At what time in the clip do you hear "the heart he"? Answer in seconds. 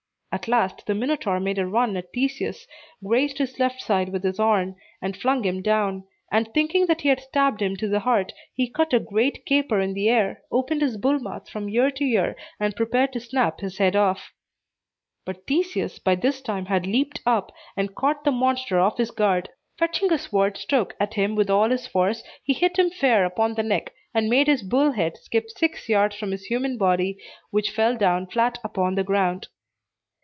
7.89-8.69